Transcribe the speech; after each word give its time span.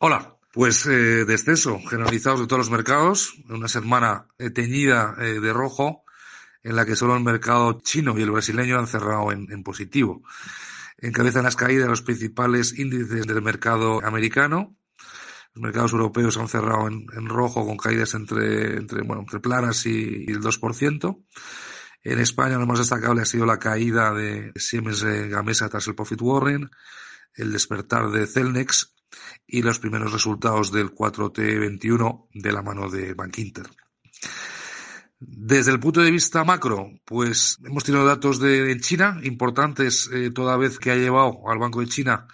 Hola. 0.00 0.36
Pues 0.52 0.86
eh, 0.86 1.24
descenso 1.24 1.80
generalizados 1.80 2.40
de 2.40 2.46
todos 2.46 2.60
los 2.60 2.70
mercados, 2.70 3.34
una 3.48 3.66
semana 3.66 4.28
eh, 4.38 4.50
teñida 4.50 5.16
eh, 5.18 5.40
de 5.40 5.52
rojo, 5.52 6.04
en 6.62 6.76
la 6.76 6.86
que 6.86 6.94
solo 6.94 7.16
el 7.16 7.24
mercado 7.24 7.80
chino 7.82 8.16
y 8.16 8.22
el 8.22 8.30
brasileño 8.30 8.78
han 8.78 8.86
cerrado 8.86 9.32
en, 9.32 9.50
en 9.50 9.64
positivo. 9.64 10.22
Encabezan 10.98 11.42
las 11.42 11.56
caídas 11.56 11.88
los 11.88 12.02
principales 12.02 12.78
índices 12.78 13.26
del 13.26 13.42
mercado 13.42 14.00
americano. 14.04 14.76
Los 15.54 15.62
mercados 15.62 15.92
europeos 15.92 16.36
han 16.38 16.48
cerrado 16.48 16.86
en, 16.86 17.28
rojo 17.28 17.66
con 17.66 17.76
caídas 17.76 18.14
entre, 18.14 18.76
entre, 18.76 19.02
bueno, 19.02 19.22
entre 19.22 19.40
planas 19.40 19.84
y, 19.84 20.26
y 20.28 20.30
el 20.30 20.40
2%. 20.40 21.24
En 22.04 22.18
España 22.20 22.56
lo 22.56 22.66
más 22.66 22.78
destacable 22.78 23.22
ha 23.22 23.26
sido 23.26 23.46
la 23.46 23.58
caída 23.58 24.12
de 24.14 24.52
Siemens 24.54 25.02
Gamesa 25.02 25.68
tras 25.68 25.88
el 25.88 25.96
profit 25.96 26.22
warning, 26.22 26.70
el 27.34 27.52
despertar 27.52 28.10
de 28.10 28.28
Celnex 28.28 28.94
y 29.46 29.62
los 29.62 29.78
primeros 29.78 30.12
resultados 30.12 30.72
del 30.72 30.94
4T21 30.94 32.28
de 32.34 32.52
la 32.52 32.62
mano 32.62 32.88
de 32.90 33.14
Bank 33.14 33.38
Inter. 33.38 33.66
Desde 35.20 35.72
el 35.72 35.80
punto 35.80 36.00
de 36.00 36.10
vista 36.10 36.44
macro, 36.44 36.90
pues 37.04 37.58
hemos 37.64 37.82
tenido 37.82 38.04
datos 38.04 38.38
de 38.38 38.78
China 38.80 39.18
importantes 39.24 40.08
eh, 40.12 40.30
toda 40.30 40.56
vez 40.56 40.78
que 40.78 40.92
ha 40.92 40.96
llevado 40.96 41.40
al 41.48 41.58
Banco 41.58 41.80
de 41.80 41.88
China 41.88 42.28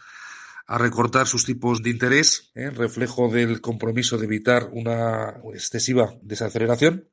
a 0.67 0.79
recortar 0.79 1.27
sus 1.27 1.45
tipos 1.45 1.83
de 1.83 1.91
interés, 1.91 2.51
eh, 2.55 2.71
reflejo 2.71 3.29
del 3.29 3.61
compromiso 3.61 4.17
de 4.17 4.25
evitar 4.25 4.71
una 4.73 5.41
excesiva 5.53 6.15
desaceleración. 6.23 7.09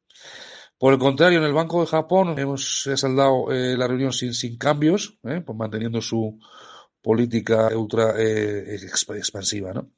Por 0.78 0.94
el 0.94 1.00
contrario, 1.00 1.40
en 1.40 1.46
el 1.46 1.54
Banco 1.54 1.82
de 1.82 1.88
Japón 1.88 2.40
hemos 2.40 2.90
saldado 2.96 3.52
eh, 3.52 3.78
la 3.78 3.88
reunión 3.88 4.14
sin, 4.14 4.34
sin 4.34 4.58
cambios, 4.58 5.20
eh, 5.24 5.42
pues 5.46 5.58
manteniendo 5.58 6.02
su 6.02 6.40
política 7.02 7.70
ultra 7.76 8.14
eh, 8.18 8.78
expansiva. 9.16 9.74
¿no? 9.74 9.90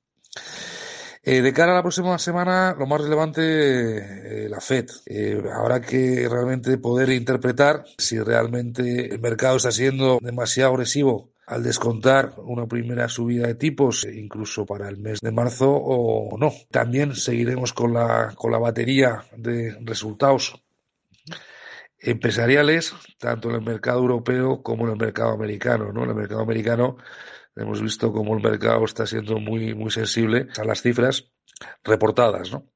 Eh, 1.26 1.42
de 1.42 1.54
cara 1.54 1.72
a 1.72 1.76
la 1.76 1.82
próxima 1.82 2.20
semana, 2.20 2.76
lo 2.78 2.86
más 2.86 3.00
relevante, 3.00 4.46
eh, 4.46 4.50
la 4.50 4.60
FED. 4.60 4.90
Eh, 5.06 5.42
habrá 5.54 5.80
que 5.80 6.28
realmente 6.30 6.78
poder 6.78 7.10
interpretar 7.12 7.86
si 7.98 8.20
realmente 8.20 9.14
el 9.14 9.22
mercado 9.22 9.56
está 9.56 9.72
siendo 9.72 10.20
demasiado 10.22 10.74
agresivo 10.74 11.32
al 11.48 11.64
descontar 11.64 12.34
una 12.40 12.68
primera 12.68 13.08
subida 13.08 13.48
de 13.48 13.56
tipos, 13.56 14.06
incluso 14.06 14.66
para 14.66 14.90
el 14.90 14.98
mes 14.98 15.22
de 15.22 15.32
marzo 15.32 15.72
o 15.72 16.38
no. 16.38 16.52
También 16.72 17.16
seguiremos 17.16 17.72
con 17.72 17.94
la, 17.94 18.34
con 18.36 18.52
la 18.52 18.58
batería 18.58 19.24
de 19.38 19.78
resultados 19.82 20.62
empresariales, 22.04 22.94
tanto 23.18 23.50
en 23.50 23.56
el 23.56 23.62
mercado 23.62 24.00
europeo 24.00 24.62
como 24.62 24.86
en 24.86 24.92
el 24.92 24.98
mercado 24.98 25.32
americano. 25.32 25.92
¿no? 25.92 26.04
En 26.04 26.10
el 26.10 26.16
mercado 26.16 26.42
americano 26.42 26.98
hemos 27.56 27.82
visto 27.82 28.12
cómo 28.12 28.36
el 28.36 28.44
mercado 28.44 28.84
está 28.86 29.08
siendo 29.08 29.40
muy, 29.40 29.74
muy 29.74 29.90
sensible 29.90 30.48
a 30.58 30.64
las 30.66 30.82
cifras 30.82 31.32
reportadas. 31.84 32.52
¿no? 32.52 32.68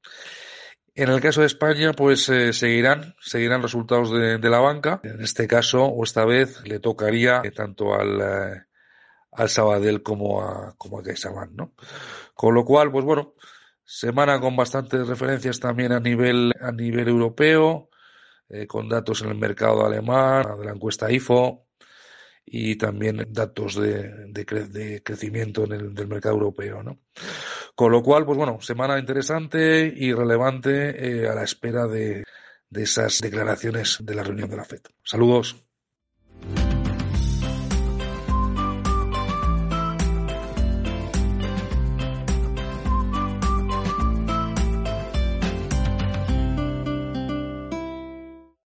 En 0.94 1.10
el 1.10 1.20
caso 1.20 1.42
de 1.42 1.46
España, 1.46 1.92
pues 1.92 2.28
eh, 2.28 2.52
seguirán, 2.52 3.14
seguirán 3.20 3.62
resultados 3.62 4.10
de, 4.10 4.38
de, 4.38 4.50
la 4.50 4.58
banca. 4.58 5.00
En 5.04 5.22
este 5.22 5.46
caso, 5.46 5.84
o 5.84 6.02
esta 6.02 6.24
vez, 6.24 6.60
le 6.66 6.80
tocaría 6.80 7.42
eh, 7.44 7.50
tanto 7.52 7.94
al, 7.94 8.20
eh, 8.20 8.62
al 9.30 9.48
Sabadell 9.48 10.02
como 10.02 10.42
a, 10.42 10.74
como 10.76 10.98
a 10.98 11.02
CaixaBank, 11.02 11.52
¿no? 11.52 11.74
Con 12.34 12.54
lo 12.54 12.64
cual, 12.64 12.90
pues 12.90 13.04
bueno, 13.04 13.34
semana 13.84 14.40
con 14.40 14.56
bastantes 14.56 15.06
referencias 15.06 15.60
también 15.60 15.92
a 15.92 16.00
nivel, 16.00 16.52
a 16.60 16.72
nivel 16.72 17.06
europeo, 17.08 17.87
eh, 18.48 18.66
con 18.66 18.88
datos 18.88 19.22
en 19.22 19.30
el 19.30 19.38
mercado 19.38 19.84
alemán, 19.84 20.58
de 20.58 20.64
la 20.64 20.72
encuesta 20.72 21.10
IFO, 21.10 21.66
y 22.44 22.76
también 22.76 23.26
datos 23.30 23.74
de, 23.76 24.26
de, 24.28 24.44
de 24.44 25.02
crecimiento 25.02 25.64
en 25.64 25.72
el, 25.72 25.94
del 25.94 26.08
mercado 26.08 26.36
europeo. 26.36 26.82
¿no? 26.82 26.98
Con 27.74 27.92
lo 27.92 28.02
cual, 28.02 28.24
pues 28.24 28.38
bueno, 28.38 28.58
semana 28.60 28.98
interesante 28.98 29.92
y 29.94 30.12
relevante 30.12 31.22
eh, 31.22 31.28
a 31.28 31.34
la 31.34 31.44
espera 31.44 31.86
de, 31.86 32.24
de 32.70 32.82
esas 32.82 33.20
declaraciones 33.20 33.98
de 34.00 34.14
la 34.14 34.22
reunión 34.22 34.48
de 34.50 34.56
la 34.56 34.64
FED. 34.64 34.82
Saludos. 35.02 35.67